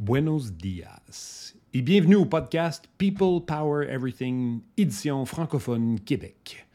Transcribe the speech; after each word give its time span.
Buenos 0.00 0.52
dias 0.52 1.54
et 1.74 1.82
bienvenue 1.82 2.16
au 2.16 2.24
podcast 2.24 2.88
People 2.96 3.44
Power 3.44 3.86
Everything, 3.86 4.62
édition 4.78 5.26
francophone 5.26 6.00
Québec. 6.00 6.66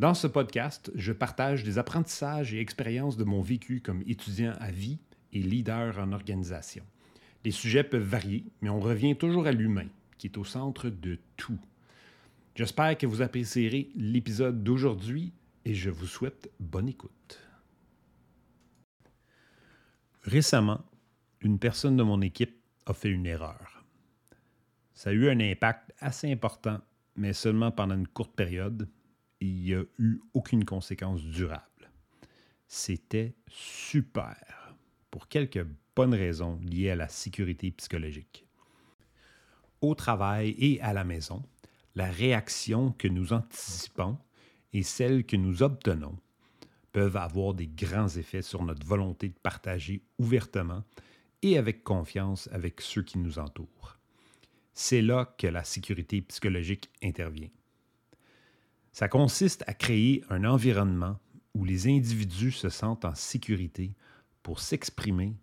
Dans 0.00 0.12
ce 0.12 0.26
podcast, 0.26 0.90
je 0.96 1.12
partage 1.12 1.62
des 1.62 1.78
apprentissages 1.78 2.52
et 2.52 2.58
expériences 2.58 3.16
de 3.16 3.22
mon 3.22 3.42
vécu 3.42 3.80
comme 3.80 4.02
étudiant 4.08 4.54
à 4.58 4.72
vie 4.72 4.98
et 5.32 5.38
leader 5.38 6.00
en 6.00 6.10
organisation. 6.10 6.82
Les 7.44 7.52
sujets 7.52 7.84
peuvent 7.84 8.02
varier, 8.02 8.44
mais 8.60 8.70
on 8.70 8.80
revient 8.80 9.14
toujours 9.14 9.46
à 9.46 9.52
l'humain, 9.52 9.86
qui 10.18 10.26
est 10.26 10.36
au 10.36 10.44
centre 10.44 10.90
de 10.90 11.16
tout. 11.36 11.60
J'espère 12.56 12.98
que 12.98 13.06
vous 13.06 13.22
apprécierez 13.22 13.88
l'épisode 13.94 14.64
d'aujourd'hui 14.64 15.32
et 15.64 15.74
je 15.74 15.90
vous 15.90 16.08
souhaite 16.08 16.50
bonne 16.58 16.88
écoute. 16.88 17.38
Récemment, 20.24 20.82
une 21.40 21.58
personne 21.58 21.96
de 21.96 22.02
mon 22.02 22.20
équipe 22.20 22.60
a 22.86 22.94
fait 22.94 23.10
une 23.10 23.26
erreur. 23.26 23.84
Ça 24.94 25.10
a 25.10 25.12
eu 25.12 25.28
un 25.28 25.40
impact 25.40 25.92
assez 25.98 26.30
important, 26.30 26.80
mais 27.16 27.32
seulement 27.32 27.70
pendant 27.70 27.94
une 27.94 28.08
courte 28.08 28.34
période. 28.34 28.88
il 29.40 29.54
n'y 29.54 29.74
a 29.74 29.84
eu 29.98 30.18
aucune 30.34 30.64
conséquence 30.64 31.22
durable. 31.22 31.90
C'était 32.66 33.36
super, 33.48 34.74
pour 35.10 35.28
quelques 35.28 35.64
bonnes 35.94 36.14
raisons 36.14 36.58
liées 36.62 36.90
à 36.90 36.96
la 36.96 37.08
sécurité 37.08 37.70
psychologique. 37.70 38.46
Au 39.80 39.94
travail 39.94 40.56
et 40.58 40.80
à 40.80 40.92
la 40.92 41.04
maison, 41.04 41.44
la 41.94 42.10
réaction 42.10 42.90
que 42.92 43.06
nous 43.06 43.32
anticipons 43.32 44.18
et 44.72 44.82
celle 44.82 45.24
que 45.24 45.36
nous 45.36 45.62
obtenons 45.62 46.18
peuvent 46.92 47.16
avoir 47.16 47.54
des 47.54 47.68
grands 47.68 48.08
effets 48.08 48.42
sur 48.42 48.64
notre 48.64 48.86
volonté 48.86 49.28
de 49.28 49.38
partager 49.40 50.02
ouvertement 50.18 50.82
et 51.42 51.58
avec 51.58 51.84
confiance 51.84 52.48
avec 52.52 52.80
ceux 52.80 53.02
qui 53.02 53.18
nous 53.18 53.38
entourent. 53.38 53.98
C'est 54.72 55.02
là 55.02 55.34
que 55.38 55.46
la 55.46 55.64
sécurité 55.64 56.20
psychologique 56.22 56.90
intervient. 57.02 57.50
Ça 58.92 59.08
consiste 59.08 59.64
à 59.66 59.74
créer 59.74 60.24
un 60.30 60.44
environnement 60.44 61.18
où 61.54 61.64
les 61.64 61.88
individus 61.88 62.52
se 62.52 62.68
sentent 62.68 63.04
en 63.04 63.14
sécurité 63.14 63.94
pour 64.42 64.60
s'exprimer, 64.60 65.36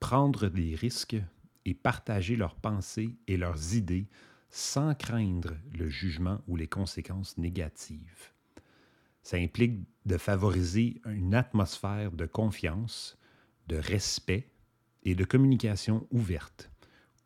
prendre 0.00 0.48
des 0.48 0.74
risques 0.74 1.16
et 1.64 1.74
partager 1.74 2.36
leurs 2.36 2.56
pensées 2.56 3.10
et 3.28 3.36
leurs 3.36 3.74
idées 3.74 4.06
sans 4.50 4.94
craindre 4.94 5.54
le 5.72 5.88
jugement 5.88 6.40
ou 6.46 6.56
les 6.56 6.66
conséquences 6.66 7.38
négatives. 7.38 8.32
Ça 9.22 9.36
implique 9.36 9.80
de 10.04 10.18
favoriser 10.18 11.00
une 11.06 11.34
atmosphère 11.34 12.12
de 12.12 12.26
confiance, 12.26 13.16
de 13.68 13.76
respect 13.76 14.48
et 15.04 15.14
de 15.14 15.24
communication 15.24 16.06
ouverte, 16.10 16.70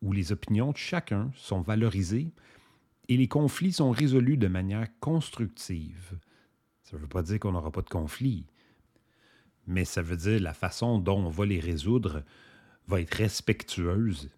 où 0.01 0.11
les 0.11 0.31
opinions 0.31 0.71
de 0.71 0.77
chacun 0.77 1.31
sont 1.35 1.61
valorisées 1.61 2.31
et 3.09 3.17
les 3.17 3.27
conflits 3.27 3.73
sont 3.73 3.91
résolus 3.91 4.37
de 4.37 4.47
manière 4.47 4.87
constructive. 4.99 6.17
Ça 6.83 6.97
ne 6.97 7.01
veut 7.01 7.07
pas 7.07 7.23
dire 7.23 7.39
qu'on 7.39 7.51
n'aura 7.51 7.71
pas 7.71 7.81
de 7.81 7.89
conflits, 7.89 8.45
mais 9.65 9.85
ça 9.85 10.01
veut 10.01 10.17
dire 10.17 10.41
la 10.41 10.53
façon 10.53 10.99
dont 10.99 11.19
on 11.19 11.29
va 11.29 11.45
les 11.45 11.59
résoudre 11.59 12.23
va 12.87 13.01
être 13.01 13.15
respectueuse 13.15 14.29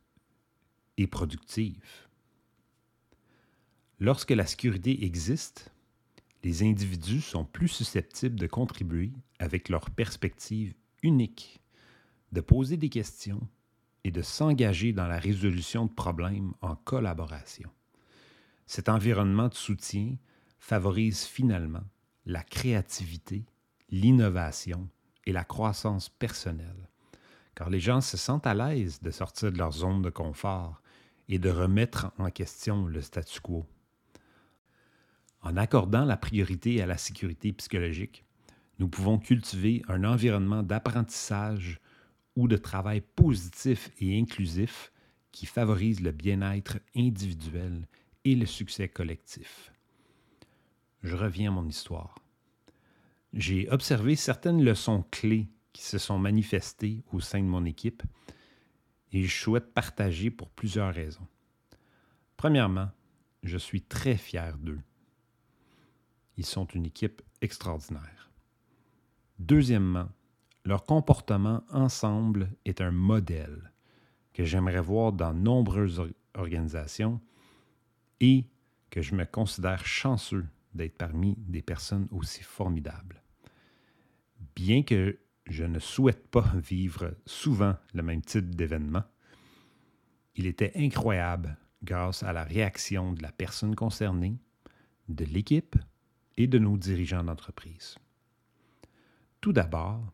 et 0.97 1.07
productive. 1.07 2.07
Lorsque 3.99 4.31
la 4.31 4.45
sécurité 4.45 5.05
existe, 5.05 5.71
les 6.43 6.63
individus 6.63 7.21
sont 7.21 7.45
plus 7.45 7.67
susceptibles 7.67 8.39
de 8.39 8.47
contribuer 8.47 9.11
avec 9.39 9.69
leur 9.69 9.89
perspective 9.89 10.73
unique, 11.03 11.61
de 12.31 12.41
poser 12.41 12.77
des 12.77 12.89
questions 12.89 13.47
et 14.03 14.11
de 14.11 14.21
s'engager 14.21 14.93
dans 14.93 15.07
la 15.07 15.19
résolution 15.19 15.85
de 15.85 15.91
problèmes 15.91 16.53
en 16.61 16.75
collaboration. 16.75 17.69
Cet 18.65 18.89
environnement 18.89 19.47
de 19.47 19.55
soutien 19.55 20.15
favorise 20.59 21.23
finalement 21.23 21.83
la 22.25 22.43
créativité, 22.43 23.45
l'innovation 23.89 24.87
et 25.25 25.31
la 25.31 25.43
croissance 25.43 26.09
personnelle, 26.09 26.89
car 27.55 27.69
les 27.69 27.79
gens 27.79 28.01
se 28.01 28.17
sentent 28.17 28.47
à 28.47 28.53
l'aise 28.53 29.01
de 29.01 29.11
sortir 29.11 29.51
de 29.51 29.57
leur 29.57 29.71
zone 29.71 30.01
de 30.01 30.09
confort 30.09 30.81
et 31.27 31.39
de 31.39 31.49
remettre 31.49 32.11
en 32.17 32.29
question 32.29 32.85
le 32.85 33.01
statu 33.01 33.41
quo. 33.41 33.65
En 35.41 35.57
accordant 35.57 36.05
la 36.05 36.17
priorité 36.17 36.81
à 36.81 36.85
la 36.85 36.97
sécurité 36.97 37.53
psychologique, 37.53 38.25
nous 38.79 38.87
pouvons 38.87 39.17
cultiver 39.17 39.83
un 39.87 40.03
environnement 40.03 40.63
d'apprentissage 40.63 41.79
ou 42.35 42.47
de 42.47 42.57
travail 42.57 43.01
positif 43.01 43.91
et 43.99 44.19
inclusif 44.19 44.91
qui 45.31 45.45
favorise 45.45 46.01
le 46.01 46.11
bien-être 46.11 46.79
individuel 46.95 47.87
et 48.25 48.35
le 48.35 48.45
succès 48.45 48.87
collectif. 48.87 49.71
Je 51.03 51.15
reviens 51.15 51.51
à 51.51 51.55
mon 51.55 51.67
histoire. 51.67 52.15
J'ai 53.33 53.69
observé 53.69 54.15
certaines 54.15 54.63
leçons 54.63 55.05
clés 55.11 55.47
qui 55.71 55.83
se 55.83 55.97
sont 55.97 56.17
manifestées 56.17 57.03
au 57.11 57.19
sein 57.19 57.39
de 57.39 57.45
mon 57.45 57.65
équipe 57.65 58.03
et 59.11 59.23
je 59.23 59.43
souhaite 59.43 59.73
partager 59.73 60.29
pour 60.29 60.49
plusieurs 60.49 60.93
raisons. 60.93 61.27
Premièrement, 62.37 62.89
je 63.43 63.57
suis 63.57 63.81
très 63.81 64.17
fier 64.17 64.57
d'eux. 64.57 64.81
Ils 66.37 66.45
sont 66.45 66.65
une 66.65 66.85
équipe 66.85 67.21
extraordinaire. 67.41 68.31
Deuxièmement, 69.39 70.09
leur 70.65 70.85
comportement 70.85 71.63
ensemble 71.71 72.49
est 72.65 72.81
un 72.81 72.91
modèle 72.91 73.71
que 74.33 74.43
j'aimerais 74.43 74.81
voir 74.81 75.11
dans 75.13 75.33
nombreuses 75.33 76.01
organisations 76.35 77.19
et 78.19 78.45
que 78.89 79.01
je 79.01 79.15
me 79.15 79.25
considère 79.25 79.85
chanceux 79.85 80.45
d'être 80.73 80.97
parmi 80.97 81.35
des 81.37 81.61
personnes 81.61 82.07
aussi 82.11 82.43
formidables. 82.43 83.23
Bien 84.55 84.83
que 84.83 85.19
je 85.47 85.63
ne 85.63 85.79
souhaite 85.79 86.27
pas 86.27 86.51
vivre 86.55 87.15
souvent 87.25 87.75
le 87.93 88.03
même 88.03 88.21
type 88.21 88.55
d'événement, 88.55 89.03
il 90.35 90.45
était 90.45 90.71
incroyable 90.75 91.57
grâce 91.83 92.23
à 92.23 92.33
la 92.33 92.43
réaction 92.43 93.13
de 93.13 93.21
la 93.21 93.31
personne 93.31 93.75
concernée, 93.75 94.37
de 95.07 95.25
l'équipe 95.25 95.75
et 96.37 96.47
de 96.47 96.59
nos 96.59 96.77
dirigeants 96.77 97.23
d'entreprise. 97.23 97.97
Tout 99.41 99.53
d'abord, 99.53 100.13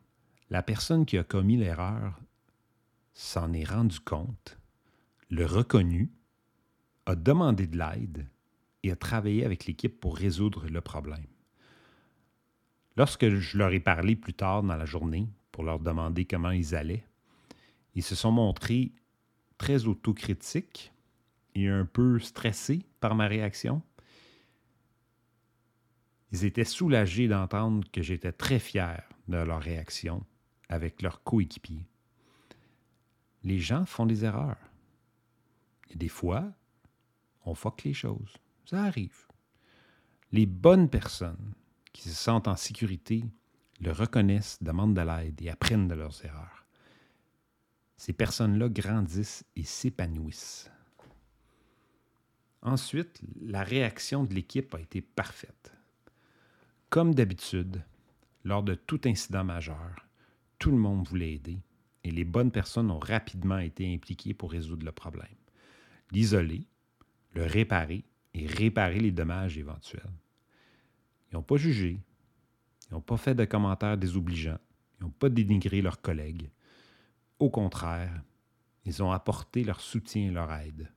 la 0.50 0.62
personne 0.62 1.06
qui 1.06 1.18
a 1.18 1.24
commis 1.24 1.56
l'erreur 1.56 2.20
s'en 3.14 3.52
est 3.52 3.64
rendu 3.64 4.00
compte, 4.00 4.58
le 5.30 5.44
reconnu, 5.44 6.10
a 7.06 7.14
demandé 7.14 7.66
de 7.66 7.78
l'aide 7.78 8.28
et 8.82 8.90
a 8.90 8.96
travaillé 8.96 9.44
avec 9.44 9.66
l'équipe 9.66 10.00
pour 10.00 10.16
résoudre 10.16 10.66
le 10.68 10.80
problème. 10.80 11.26
Lorsque 12.96 13.28
je 13.28 13.58
leur 13.58 13.72
ai 13.72 13.80
parlé 13.80 14.16
plus 14.16 14.34
tard 14.34 14.62
dans 14.62 14.76
la 14.76 14.86
journée 14.86 15.28
pour 15.52 15.64
leur 15.64 15.78
demander 15.78 16.24
comment 16.24 16.50
ils 16.50 16.74
allaient, 16.74 17.04
ils 17.94 18.02
se 18.02 18.14
sont 18.14 18.32
montrés 18.32 18.92
très 19.58 19.86
autocritiques 19.86 20.92
et 21.54 21.68
un 21.68 21.86
peu 21.86 22.18
stressés 22.18 22.84
par 23.00 23.14
ma 23.14 23.26
réaction 23.26 23.82
ils 26.32 26.44
étaient 26.44 26.64
soulagés 26.64 27.28
d'entendre 27.28 27.88
que 27.90 28.02
j'étais 28.02 28.32
très 28.32 28.58
fier 28.58 29.02
de 29.28 29.38
leur 29.38 29.60
réaction 29.60 30.24
avec 30.68 31.02
leurs 31.02 31.22
coéquipiers. 31.22 31.86
Les 33.44 33.58
gens 33.58 33.86
font 33.86 34.06
des 34.06 34.24
erreurs. 34.24 34.58
Et 35.90 35.96
des 35.96 36.08
fois, 36.08 36.52
on 37.44 37.54
fuck 37.54 37.84
les 37.84 37.94
choses. 37.94 38.36
Ça 38.64 38.82
arrive. 38.82 39.26
Les 40.32 40.46
bonnes 40.46 40.90
personnes 40.90 41.54
qui 41.92 42.02
se 42.02 42.14
sentent 42.14 42.48
en 42.48 42.56
sécurité 42.56 43.24
le 43.80 43.92
reconnaissent, 43.92 44.62
demandent 44.62 44.94
de 44.94 45.02
l'aide 45.02 45.40
et 45.42 45.50
apprennent 45.50 45.88
de 45.88 45.94
leurs 45.94 46.24
erreurs. 46.24 46.66
Ces 47.96 48.12
personnes-là 48.12 48.68
grandissent 48.68 49.44
et 49.54 49.64
s'épanouissent. 49.64 50.70
Ensuite, 52.62 53.20
la 53.40 53.62
réaction 53.62 54.24
de 54.24 54.34
l'équipe 54.34 54.74
a 54.74 54.80
été 54.80 55.00
parfaite. 55.00 55.72
Comme 56.90 57.14
d'habitude, 57.14 57.82
lors 58.44 58.62
de 58.62 58.74
tout 58.74 59.00
incident 59.04 59.44
majeur, 59.44 60.05
tout 60.58 60.70
le 60.70 60.76
monde 60.76 61.06
voulait 61.06 61.34
aider 61.34 61.60
et 62.04 62.10
les 62.10 62.24
bonnes 62.24 62.52
personnes 62.52 62.90
ont 62.90 62.98
rapidement 62.98 63.58
été 63.58 63.92
impliquées 63.92 64.34
pour 64.34 64.52
résoudre 64.52 64.86
le 64.86 64.92
problème, 64.92 65.26
l'isoler, 66.12 66.66
le 67.32 67.44
réparer 67.44 68.04
et 68.32 68.46
réparer 68.46 69.00
les 69.00 69.10
dommages 69.10 69.58
éventuels. 69.58 70.12
Ils 71.30 71.34
n'ont 71.34 71.42
pas 71.42 71.56
jugé, 71.56 71.98
ils 72.88 72.94
n'ont 72.94 73.00
pas 73.00 73.16
fait 73.16 73.34
de 73.34 73.44
commentaires 73.44 73.98
désobligeants, 73.98 74.58
ils 74.98 75.04
n'ont 75.04 75.10
pas 75.10 75.28
dénigré 75.28 75.82
leurs 75.82 76.00
collègues. 76.00 76.50
Au 77.38 77.50
contraire, 77.50 78.22
ils 78.84 79.02
ont 79.02 79.10
apporté 79.10 79.64
leur 79.64 79.80
soutien 79.80 80.28
et 80.28 80.30
leur 80.30 80.52
aide. 80.52 80.90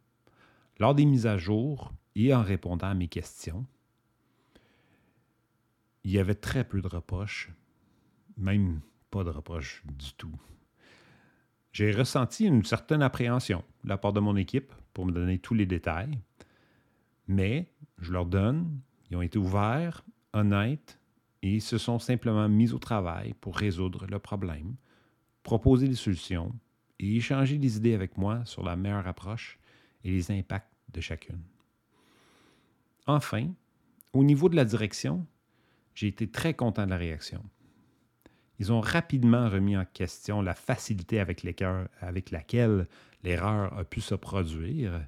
Lors 0.78 0.94
des 0.94 1.06
mises 1.06 1.26
à 1.26 1.38
jour 1.38 1.92
et 2.16 2.34
en 2.34 2.44
répondant 2.44 2.88
à 2.88 2.94
mes 2.94 3.08
questions, 3.08 3.66
il 6.04 6.12
y 6.12 6.20
avait 6.20 6.36
très 6.36 6.64
peu 6.64 6.82
de 6.82 6.88
reproches, 6.88 7.52
même 8.38 8.80
pas 9.10 9.24
de 9.24 9.30
reproches 9.30 9.84
du 9.86 10.14
tout. 10.14 10.40
J'ai 11.72 11.92
ressenti 11.92 12.46
une 12.46 12.64
certaine 12.64 13.02
appréhension 13.02 13.64
de 13.84 13.90
la 13.90 13.98
part 13.98 14.14
de 14.14 14.20
mon 14.20 14.36
équipe 14.36 14.74
pour 14.94 15.06
me 15.06 15.12
donner 15.12 15.38
tous 15.40 15.54
les 15.54 15.66
détails, 15.66 16.20
mais 17.28 17.72
je 18.00 18.12
leur 18.12 18.26
donne, 18.26 18.80
ils 19.10 19.18
ont 19.18 19.22
été 19.22 19.38
ouverts, 19.38 20.04
honnêtes, 20.34 21.00
et 21.42 21.56
ils 21.56 21.62
se 21.62 21.78
sont 21.78 22.00
simplement 22.00 22.50
mis 22.50 22.74
au 22.74 22.80
travail 22.80 23.34
pour 23.40 23.56
résoudre 23.56 24.08
le 24.08 24.20
problème, 24.20 24.76
proposer 25.44 25.88
des 25.88 25.96
solutions 25.96 26.54
et 27.00 27.16
échanger 27.16 27.58
des 27.58 27.78
idées 27.78 27.94
avec 27.94 28.18
moi 28.18 28.44
sur 28.46 28.64
la 28.64 28.76
meilleure 28.76 29.08
approche 29.08 29.60
et 30.04 30.12
les 30.12 30.32
impacts 30.32 30.74
de 30.94 31.02
chacune. 31.02 31.42
Enfin, 33.08 33.48
au 34.14 34.24
niveau 34.24 34.50
de 34.50 34.56
la 34.56 34.66
direction, 34.66 35.26
j'ai 35.94 36.08
été 36.08 36.30
très 36.30 36.54
content 36.54 36.86
de 36.86 36.92
la 36.92 36.98
réaction. 36.98 37.44
Ils 38.60 38.74
ont 38.74 38.82
rapidement 38.82 39.50
remis 39.50 39.78
en 39.78 39.86
question 39.86 40.42
la 40.42 40.54
facilité 40.54 41.20
avec, 41.20 41.44
laquelle 41.44 42.88
l'erreur 43.24 43.78
a 43.78 43.86
pu 43.86 44.02
se 44.02 44.16
produire, 44.16 45.02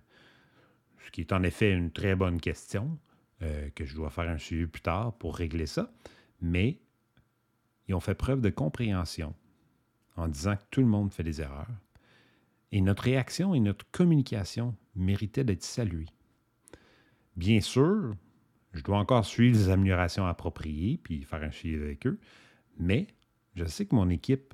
ce 1.06 1.12
qui 1.12 1.21
est 1.21 1.33
en 1.33 1.44
effet 1.44 1.71
une 1.71 1.92
très 1.92 2.15
bonne 2.15 2.39
question, 2.39 2.98
euh, 3.42 3.69
que 3.75 3.86
je 3.86 3.95
dois 3.95 4.09
faire 4.09 4.30
un 4.30 4.38
suivi 4.38 4.68
plus 4.68 4.81
tard 4.81 5.13
pour 5.13 5.36
régler 5.36 5.65
ça, 5.65 5.92
mais 6.42 6.80
ils 7.88 7.95
ont 7.95 8.00
fait 8.00 8.15
preuve 8.15 8.39
de 8.39 8.50
compréhension 8.50 9.36
en 10.15 10.27
disant 10.27 10.56
que 10.56 10.63
tout 10.69 10.81
le 10.81 10.88
monde 10.88 11.12
fait 11.12 11.24
des 11.24 11.42
erreurs. 11.42 11.68
Et 12.71 12.80
notre 12.80 13.03
réaction 13.03 13.53
et 13.53 13.59
notre 13.59 13.86
communication 13.92 14.75
méritaient 14.95 15.44
d'être 15.44 15.63
saluées. 15.63 16.09
Bien 17.36 17.59
sûr, 17.59 18.15
je 18.74 18.81
dois 18.81 18.98
encore 18.98 19.25
suivre 19.25 19.57
les 19.57 19.69
améliorations 19.69 20.25
appropriées 20.25 21.00
puis 21.03 21.24
faire 21.24 21.44
un 21.44 21.51
suivi 21.51 21.81
avec 21.81 22.07
eux, 22.07 22.19
mais 22.77 23.07
je 23.56 23.65
sais 23.65 23.86
que 23.86 23.95
mon 23.95 24.09
équipe 24.09 24.53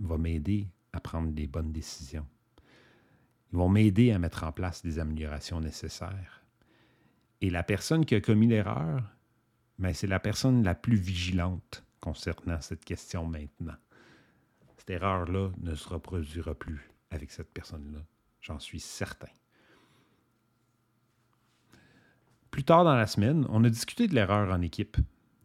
va 0.00 0.18
m'aider 0.18 0.68
à 0.92 1.00
prendre 1.00 1.32
des 1.32 1.46
bonnes 1.46 1.72
décisions. 1.72 2.26
Ils 3.52 3.58
vont 3.58 3.68
m'aider 3.68 4.12
à 4.12 4.18
mettre 4.18 4.44
en 4.44 4.52
place 4.52 4.82
des 4.82 4.98
améliorations 4.98 5.60
nécessaires. 5.60 6.44
Et 7.40 7.50
la 7.50 7.62
personne 7.62 8.04
qui 8.04 8.14
a 8.14 8.20
commis 8.20 8.46
l'erreur, 8.46 9.02
ben, 9.78 9.94
c'est 9.94 10.06
la 10.06 10.20
personne 10.20 10.64
la 10.64 10.74
plus 10.74 10.96
vigilante 10.96 11.84
concernant 12.00 12.60
cette 12.60 12.84
question 12.84 13.26
maintenant. 13.26 13.76
Cette 14.76 14.90
erreur-là 14.90 15.50
ne 15.60 15.74
se 15.74 15.88
reproduira 15.88 16.54
plus 16.54 16.90
avec 17.10 17.30
cette 17.30 17.52
personne-là. 17.52 18.00
J'en 18.40 18.58
suis 18.58 18.80
certain. 18.80 19.28
Plus 22.50 22.64
tard 22.64 22.84
dans 22.84 22.96
la 22.96 23.06
semaine, 23.06 23.46
on 23.50 23.64
a 23.64 23.70
discuté 23.70 24.08
de 24.08 24.14
l'erreur 24.14 24.52
en 24.52 24.62
équipe 24.62 24.96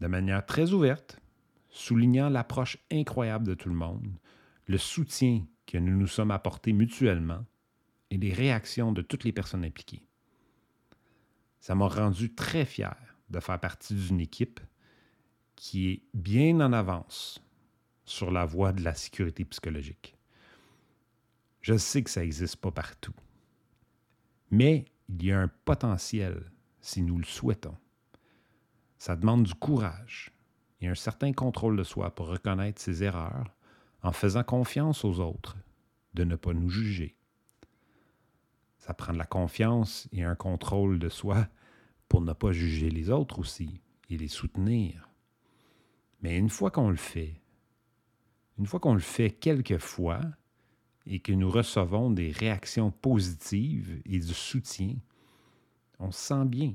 de 0.01 0.07
manière 0.07 0.45
très 0.45 0.71
ouverte, 0.71 1.19
soulignant 1.73 2.29
l'approche 2.29 2.77
incroyable 2.91 3.47
de 3.47 3.55
tout 3.55 3.67
le 3.67 3.75
monde, 3.75 4.15
le 4.67 4.77
soutien 4.77 5.45
que 5.65 5.77
nous 5.77 5.97
nous 5.97 6.07
sommes 6.07 6.31
apportés 6.31 6.71
mutuellement 6.71 7.45
et 8.11 8.17
les 8.17 8.31
réactions 8.31 8.91
de 8.91 9.01
toutes 9.01 9.23
les 9.23 9.31
personnes 9.31 9.65
impliquées. 9.65 10.05
Ça 11.59 11.73
m'a 11.73 11.87
rendu 11.87 12.33
très 12.33 12.63
fier 12.63 12.95
de 13.29 13.39
faire 13.39 13.59
partie 13.59 13.95
d'une 13.95 14.19
équipe 14.19 14.59
qui 15.55 15.89
est 15.89 16.03
bien 16.13 16.59
en 16.61 16.73
avance 16.73 17.43
sur 18.05 18.31
la 18.31 18.45
voie 18.45 18.71
de 18.71 18.83
la 18.83 18.93
sécurité 18.93 19.43
psychologique. 19.45 20.15
Je 21.61 21.75
sais 21.75 22.03
que 22.03 22.09
ça 22.09 22.21
n'existe 22.21 22.57
pas 22.57 22.71
partout, 22.71 23.15
mais 24.51 24.85
il 25.09 25.25
y 25.25 25.31
a 25.31 25.39
un 25.39 25.47
potentiel 25.47 26.51
si 26.81 27.01
nous 27.01 27.17
le 27.17 27.23
souhaitons. 27.23 27.77
Ça 28.99 29.15
demande 29.15 29.43
du 29.43 29.55
courage 29.55 30.32
et 30.83 30.87
un 30.87 30.95
certain 30.95 31.31
contrôle 31.31 31.77
de 31.77 31.83
soi 31.83 32.13
pour 32.13 32.27
reconnaître 32.27 32.81
ses 32.81 33.03
erreurs 33.03 33.55
en 34.01 34.11
faisant 34.11 34.43
confiance 34.43 35.05
aux 35.05 35.21
autres 35.21 35.55
de 36.13 36.25
ne 36.25 36.35
pas 36.35 36.53
nous 36.53 36.69
juger. 36.69 37.15
Ça 38.79 38.93
prend 38.93 39.13
de 39.13 39.17
la 39.17 39.25
confiance 39.25 40.09
et 40.11 40.23
un 40.23 40.35
contrôle 40.35 40.99
de 40.99 41.07
soi 41.07 41.47
pour 42.09 42.19
ne 42.19 42.33
pas 42.33 42.51
juger 42.51 42.89
les 42.89 43.09
autres 43.09 43.39
aussi 43.39 43.79
et 44.09 44.17
les 44.17 44.27
soutenir. 44.27 45.09
Mais 46.21 46.37
une 46.37 46.49
fois 46.49 46.69
qu'on 46.69 46.89
le 46.89 46.97
fait, 46.97 47.41
une 48.59 48.65
fois 48.65 48.81
qu'on 48.81 48.93
le 48.93 48.99
fait 48.99 49.31
quelques 49.31 49.77
fois 49.77 50.19
et 51.05 51.21
que 51.21 51.31
nous 51.31 51.49
recevons 51.49 52.11
des 52.11 52.31
réactions 52.31 52.91
positives 52.91 54.01
et 54.05 54.19
du 54.19 54.33
soutien, 54.33 54.95
on 55.99 56.11
se 56.11 56.19
sent 56.27 56.45
bien 56.45 56.73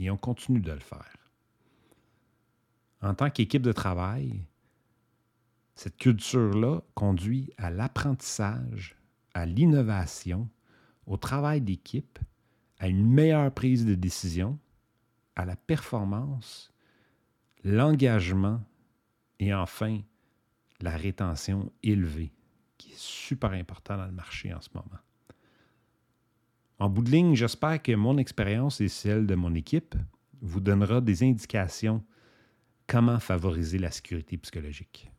et 0.00 0.10
on 0.10 0.16
continue 0.16 0.60
de 0.60 0.72
le 0.72 0.80
faire. 0.80 1.25
En 3.02 3.14
tant 3.14 3.30
qu'équipe 3.30 3.62
de 3.62 3.72
travail, 3.72 4.46
cette 5.74 5.98
culture-là 5.98 6.80
conduit 6.94 7.50
à 7.58 7.70
l'apprentissage, 7.70 8.96
à 9.34 9.44
l'innovation, 9.44 10.48
au 11.06 11.16
travail 11.16 11.60
d'équipe, 11.60 12.18
à 12.78 12.88
une 12.88 13.06
meilleure 13.06 13.52
prise 13.52 13.84
de 13.84 13.94
décision, 13.94 14.58
à 15.34 15.44
la 15.44 15.56
performance, 15.56 16.72
l'engagement 17.62 18.62
et 19.38 19.52
enfin 19.52 20.00
la 20.80 20.96
rétention 20.96 21.70
élevée, 21.82 22.32
qui 22.78 22.92
est 22.92 22.98
super 22.98 23.52
important 23.52 23.96
dans 23.96 24.06
le 24.06 24.12
marché 24.12 24.52
en 24.52 24.60
ce 24.60 24.70
moment. 24.74 25.00
En 26.78 26.90
bout 26.90 27.02
de 27.02 27.10
ligne, 27.10 27.34
j'espère 27.34 27.82
que 27.82 27.92
mon 27.92 28.18
expérience 28.18 28.80
et 28.80 28.88
celle 28.88 29.26
de 29.26 29.34
mon 29.34 29.54
équipe 29.54 29.94
vous 30.42 30.60
donnera 30.60 31.00
des 31.00 31.22
indications 31.22 32.04
comment 32.86 33.18
favoriser 33.18 33.78
la 33.78 33.90
sécurité 33.90 34.36
psychologique. 34.38 35.10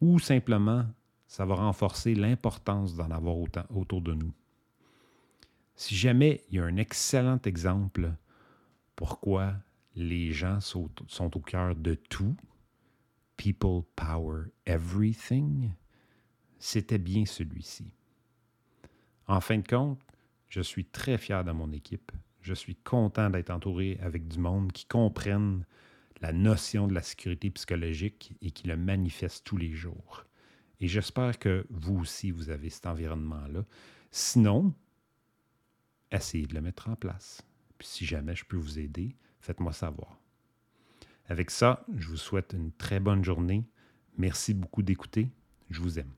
Ou 0.00 0.18
simplement, 0.18 0.86
ça 1.26 1.46
va 1.46 1.54
renforcer 1.54 2.14
l'importance 2.14 2.94
d'en 2.94 3.10
avoir 3.10 3.38
autant 3.38 3.64
autour 3.70 4.02
de 4.02 4.14
nous. 4.14 4.32
Si 5.74 5.94
jamais 5.94 6.44
il 6.50 6.56
y 6.56 6.58
a 6.58 6.64
un 6.64 6.76
excellent 6.76 7.40
exemple 7.44 8.12
pourquoi 8.96 9.54
les 9.94 10.32
gens 10.32 10.60
sont, 10.60 10.90
sont 11.08 11.36
au 11.36 11.40
cœur 11.40 11.74
de 11.74 11.94
tout, 11.94 12.36
people 13.36 13.82
power 13.96 14.44
everything, 14.66 15.70
c'était 16.58 16.98
bien 16.98 17.24
celui-ci. 17.24 17.92
En 19.26 19.40
fin 19.40 19.58
de 19.58 19.66
compte, 19.66 20.00
je 20.48 20.60
suis 20.60 20.84
très 20.84 21.18
fier 21.18 21.42
de 21.44 21.52
mon 21.52 21.72
équipe. 21.72 22.12
Je 22.42 22.54
suis 22.54 22.74
content 22.74 23.30
d'être 23.30 23.50
entouré 23.50 23.98
avec 24.02 24.28
du 24.28 24.38
monde 24.38 24.72
qui 24.72 24.84
comprennent 24.84 25.64
la 26.20 26.32
notion 26.32 26.86
de 26.86 26.94
la 26.94 27.02
sécurité 27.02 27.50
psychologique 27.50 28.34
et 28.42 28.50
qui 28.50 28.66
le 28.68 28.76
manifeste 28.76 29.44
tous 29.44 29.56
les 29.56 29.72
jours. 29.72 30.24
Et 30.80 30.88
j'espère 30.88 31.38
que 31.38 31.66
vous 31.70 31.98
aussi, 31.98 32.30
vous 32.30 32.50
avez 32.50 32.68
cet 32.68 32.86
environnement-là. 32.86 33.64
Sinon, 34.10 34.74
essayez 36.10 36.46
de 36.46 36.54
le 36.54 36.60
mettre 36.60 36.88
en 36.88 36.96
place. 36.96 37.42
Puis 37.78 37.88
si 37.88 38.06
jamais 38.06 38.34
je 38.34 38.44
peux 38.44 38.56
vous 38.56 38.78
aider, 38.78 39.16
faites-moi 39.40 39.72
savoir. 39.72 40.18
Avec 41.26 41.50
ça, 41.50 41.84
je 41.96 42.08
vous 42.08 42.16
souhaite 42.16 42.52
une 42.52 42.72
très 42.72 43.00
bonne 43.00 43.24
journée. 43.24 43.64
Merci 44.18 44.54
beaucoup 44.54 44.82
d'écouter. 44.82 45.30
Je 45.70 45.80
vous 45.80 45.98
aime. 45.98 46.12